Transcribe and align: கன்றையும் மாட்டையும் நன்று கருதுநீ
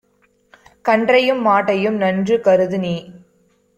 கன்றையும் 0.85 1.41
மாட்டையும் 1.41 1.95
நன்று 1.95 2.37
கருதுநீ 2.41 2.95